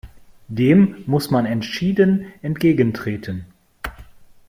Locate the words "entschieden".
1.45-2.25